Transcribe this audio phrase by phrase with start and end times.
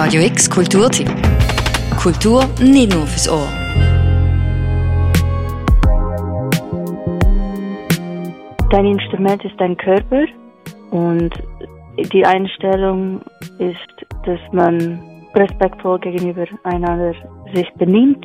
[0.00, 1.10] Radio X Kulturtipp.
[2.00, 3.48] Kultur nicht nur fürs Ohr.
[8.70, 10.24] Dein Instrument ist dein Körper
[10.92, 11.30] und
[12.12, 13.22] die Einstellung
[13.58, 15.02] ist, dass man
[15.34, 17.12] respektvoll gegenüber einander
[17.52, 18.24] sich benimmt.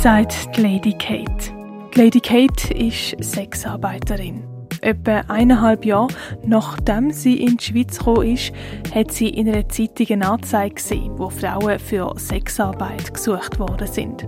[0.00, 1.52] Sagt Lady Kate.
[1.94, 4.51] Lady Kate ist Sexarbeiterin.
[4.82, 6.08] Etwa eineinhalb Jahre
[6.44, 8.52] nachdem sie in die Schweiz gekommen ist,
[8.92, 14.26] hat sie in einer Zeitung eine Anzeige gesehen, wo Frauen für Sexarbeit gesucht worden sind.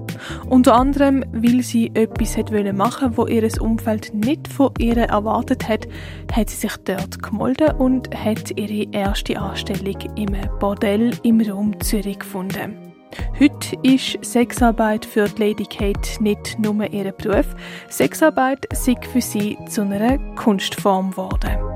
[0.48, 2.37] Unter anderem, weil sie etwas
[2.73, 5.88] machen wollte, wo ihr Umfeld nicht von ihr erwartet hat,
[6.32, 12.21] hat sie sich dort gemolden und hat ihre erste Anstellung im Bordell im Raum Zürich
[12.21, 12.94] gefunden.
[13.38, 17.46] Heute ist Sexarbeit für Lady Kate nicht nur ihr Beruf,
[17.88, 21.74] Sexarbeit ist für sie zu einer Kunstform geworden.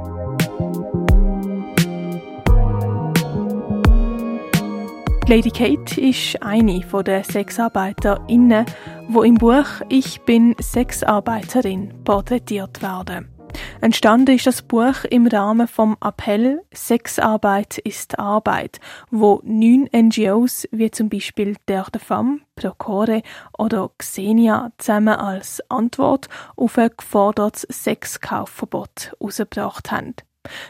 [5.29, 8.65] Lady Kate ist eine der SexarbeiterInnen,
[9.09, 13.38] wo im Buch Ich bin Sexarbeiterin porträtiert werden.
[13.81, 20.91] Entstanden ist das Buch im Rahmen vom Appell Sexarbeit ist Arbeit, wo neun NGOs wie
[20.91, 23.23] zum Beispiel der de Femme, Procore
[23.57, 30.15] oder Xenia zusammen als Antwort auf ein gefordertes Sexkaufverbot herausgebracht haben.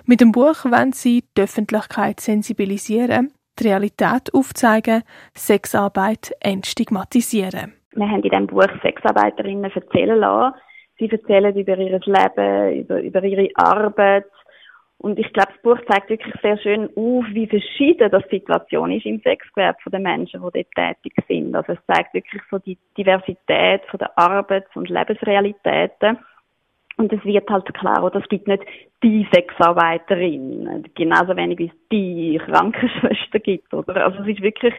[0.05, 5.03] Mit dem Buch wollen sie die Öffentlichkeit sensibilisieren, die Realität aufzeigen,
[5.35, 7.75] Sexarbeit entstigmatisieren.
[7.93, 10.55] Wir haben in diesem Buch Sexarbeiterinnen erzählen lassen,
[10.99, 14.27] Sie erzählen über ihr Leben, über, über ihre Arbeit.
[14.99, 19.07] Und ich glaube, das Buch zeigt wirklich sehr schön auf, wie verschieden das Situation ist
[19.07, 21.55] im Sexgewerbe von den Menschen, die dort tätig sind.
[21.55, 26.19] Also es zeigt wirklich so die Diversität von der Arbeits- und Lebensrealitäten.
[26.97, 28.65] Und es wird halt klar, oder es gibt nicht
[29.05, 34.05] die Sexarbeiterin, genauso wenig wie es die Krankenschwester gibt, oder?
[34.05, 34.75] Also es ist wirklich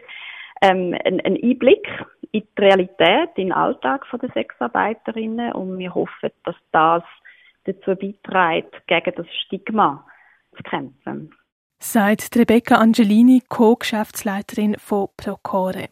[0.60, 1.86] ähm, ein, ein Einblick
[2.32, 7.02] in die Realität, in den Alltag der Sexarbeiterinnen und wir hoffen, dass das
[7.64, 10.06] dazu beiträgt, gegen das Stigma
[10.56, 11.34] zu kämpfen.
[11.78, 15.88] Sagt Rebecca Angelini, Co-Geschäftsleiterin von Procore.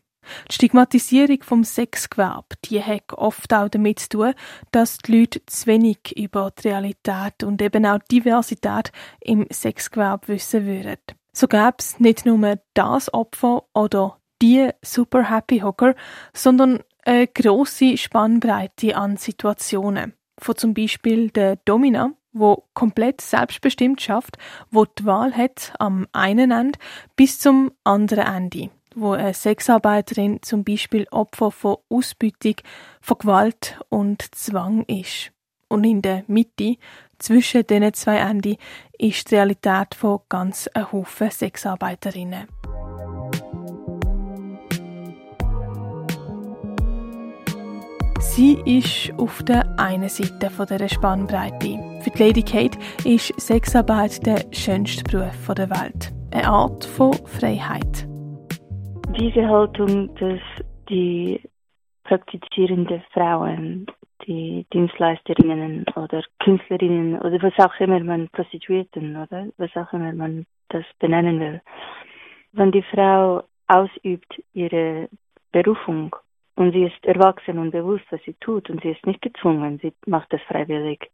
[0.51, 4.35] Die Stigmatisierung vom Sexgewerbe, die hat oft auch damit zu tun,
[4.73, 10.29] dass die Leute zu wenig über die Realität und eben auch die Diversität im Sexgewerbe
[10.29, 10.99] wissen würden.
[11.33, 15.95] So gäbe es nicht nur das Opfer oder die Super Happy Hocker,
[16.33, 20.15] sondern eine grosse Spannbreite an Situationen.
[20.39, 24.39] Von zum Beispiel der Domina, wo komplett selbstbestimmt schafft,
[24.71, 26.79] wo die Wahl hat am einen Ende
[27.17, 32.57] bis zum anderen Ende, wo eine Sexarbeiterin zum Beispiel Opfer von Ausbeutung,
[33.01, 35.33] von Gewalt und Zwang ist.
[35.69, 36.77] Und in der Mitte,
[37.19, 38.57] zwischen diesen zwei Enden,
[38.99, 42.58] ist die Realität von ganz einem Haufen Sexarbeiterinnen.
[48.39, 51.77] Sie ist auf der einen Seite der Spannbreite.
[52.03, 56.13] Für die Lady Kate ist Sexarbeit der schönste Beruf der Welt.
[56.33, 58.07] Eine Art von Freiheit.
[59.19, 60.39] Diese Haltung, dass
[60.89, 61.41] die
[62.05, 63.89] praktizierenden Frauen,
[64.25, 70.47] die Dienstleisterinnen oder Künstlerinnen oder was auch immer man Prostituierten oder was auch immer man
[70.69, 71.61] das benennen will,
[72.53, 75.09] wenn die Frau ausübt ihre
[75.51, 76.15] Berufung
[76.59, 79.93] und sie ist erwachsen und bewusst, was sie tut und sie ist nicht gezwungen, sie
[80.07, 81.09] macht das freiwillig.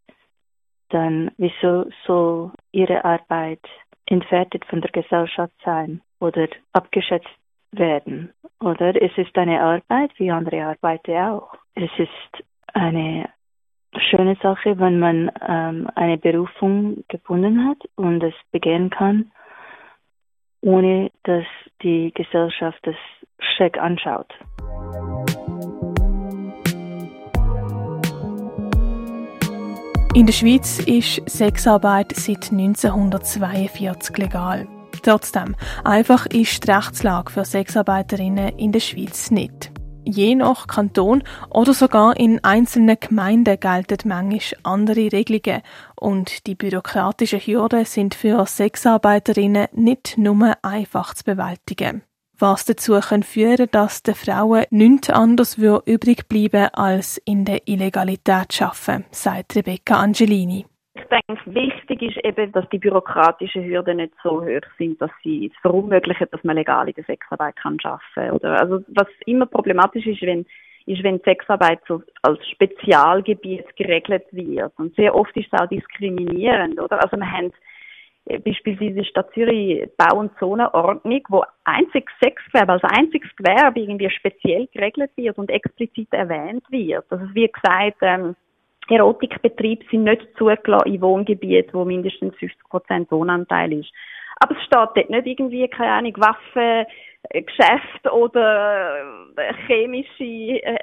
[0.88, 3.60] Dann wieso soll ihre Arbeit
[4.06, 7.28] entwertet von der Gesellschaft sein oder abgeschätzt
[7.72, 8.33] werden?
[8.60, 11.54] Oder es ist eine Arbeit wie andere Arbeiten auch.
[11.75, 13.28] Es ist eine
[13.99, 19.31] schöne Sache, wenn man ähm, eine Berufung gefunden hat und es begehen kann,
[20.62, 21.44] ohne dass
[21.83, 22.97] die Gesellschaft das
[23.38, 24.33] schräg anschaut.
[30.14, 34.68] In der Schweiz ist Sexarbeit seit 1942 legal.
[35.03, 39.72] Trotzdem, einfach ist die Rechtslage für Sexarbeiterinnen in der Schweiz nicht.
[40.04, 45.62] Je nach Kanton oder sogar in einzelnen Gemeinden gelten manchmal andere Regelungen
[45.97, 52.04] und die bürokratischen Hürden sind für Sexarbeiterinnen nicht nur einfach zu bewältigen
[52.39, 58.65] was dazu führen dass den Frauen nichts anderes übrig bleiben als in der Illegalität zu
[58.65, 60.66] arbeiten, sagt Rebecca Angelini.
[60.95, 65.51] Ich denke, wichtig ist eben, dass die bürokratischen Hürden nicht so hoch sind, dass sie
[65.53, 68.51] es verunmöglichen, dass man legal in der Sexarbeit kann arbeiten kann.
[68.53, 70.47] Also, was immer problematisch ist, wenn
[70.87, 74.72] ist, wenn Sexarbeit so als Spezialgebiet geregelt wird.
[74.77, 77.03] Und sehr oft ist es auch diskriminierend, oder?
[77.03, 77.53] Also wir haben
[78.26, 84.10] beispielsweise in der Stadt Zürich Bau- und Zonenordnung, wo einzig Sexgewerbe, also einziges Gewerbe irgendwie
[84.10, 87.04] speziell geregelt wird und explizit erwähnt wird.
[87.10, 88.34] Also wie gesagt, ähm,
[88.88, 93.91] Erotikbetriebe sind nicht zugelassen in Wohngebieten, wo mindestens 50 Prozent Wohnanteil ist.
[94.41, 98.97] Aber es steht dort nicht irgendwie, keine Ahnung, Waffengeschäft oder
[99.36, 100.78] äh, chemische äh,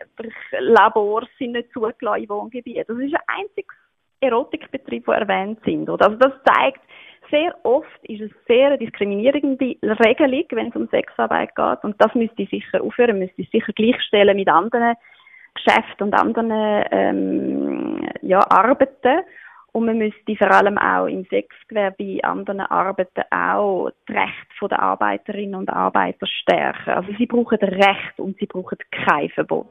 [0.60, 2.86] Labors sind nicht zugelassen in Wohngebieten.
[2.88, 3.76] Das ist ein einziges
[4.22, 5.90] Erotikbetrieb, die erwähnt sind.
[5.90, 6.08] Oder?
[6.08, 6.82] Also das zeigt,
[7.32, 11.84] sehr oft ist es sehr diskriminierende Regelung, wenn es um Sexarbeit geht.
[11.84, 14.96] Und das müsste sicher aufhören, müsste sicher gleichstellen mit anderen
[15.56, 16.52] Geschäften und anderen
[16.92, 19.24] ähm, ja, Arbeiten.
[19.74, 24.80] Und man müsste vor allem auch im Sexgewerbe bei anderen Arbeiten auch das Recht der
[24.80, 26.90] Arbeiterinnen und Arbeiter stärken.
[26.90, 29.68] Also sie brauchen Recht und sie brauchen kein Verbot.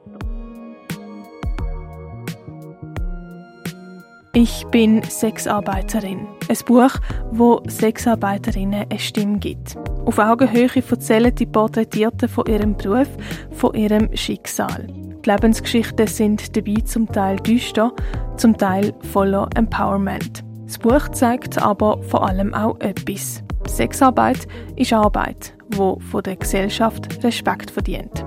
[4.33, 6.25] Ich bin Sexarbeiterin.
[6.47, 6.91] Ein Buch,
[7.31, 9.75] wo Sexarbeiterinnen eine Stimme gibt.
[10.05, 13.09] Auf Augenhöhe erzählen die Porträtierten von ihrem Beruf,
[13.51, 14.87] von ihrem Schicksal.
[14.87, 17.91] Die Lebensgeschichten sind dabei zum Teil düster,
[18.37, 20.45] zum Teil voller Empowerment.
[20.65, 23.43] Das Buch zeigt aber vor allem auch etwas.
[23.67, 28.25] Sexarbeit ist Arbeit, wo von der Gesellschaft Respekt verdient.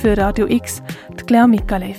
[0.00, 0.80] Für Radio X,
[1.26, 1.98] Claire Mikalev.